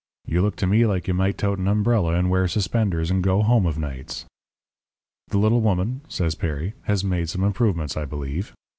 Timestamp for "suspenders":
2.47-3.11